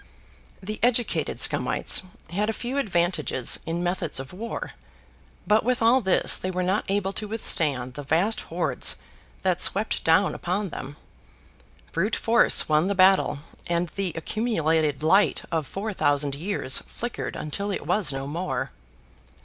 The 0.63 0.79
educated 0.81 1.37
Scumites 1.39 2.01
had 2.31 2.49
a 2.49 2.53
few 2.53 2.79
advantages 2.79 3.59
in 3.67 3.83
methods 3.83 4.19
of 4.19 4.33
war, 4.33 4.71
but 5.45 5.63
with 5.63 5.79
all 5.79 6.01
this 6.01 6.37
they 6.37 6.49
were 6.49 6.63
not 6.63 6.89
able 6.89 7.13
to 7.13 7.27
withstand 7.27 7.93
the 7.93 8.01
vast 8.01 8.41
hordes 8.49 8.95
that 9.43 9.61
swept 9.61 10.03
down 10.03 10.33
upon 10.33 10.69
them. 10.69 10.97
Brute 11.91 12.15
force 12.15 12.67
won 12.67 12.87
the 12.87 12.95
battle 12.95 13.41
and 13.67 13.89
the 13.89 14.11
accumulated 14.15 15.03
light 15.03 15.43
of 15.51 15.67
four 15.67 15.93
thousand 15.93 16.33
years 16.33 16.79
flickered 16.87 17.35
until 17.35 17.69
it 17.69 17.85
was 17.85 18.11
no 18.11 18.25
more. 18.25 18.71